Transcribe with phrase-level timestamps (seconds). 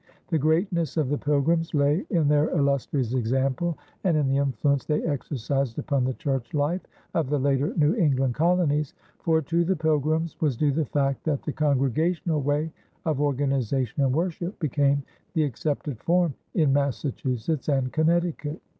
[0.29, 5.03] The greatness of the Pilgrims lay in their illustrious example and in the influence they
[5.03, 6.81] exercised upon the church life
[7.13, 11.43] of the later New England colonies, for to the Pilgrims was due the fact that
[11.43, 12.71] the congregational way
[13.05, 15.03] of organization and worship became
[15.35, 18.59] the accepted form in Massachusetts and Connecticut.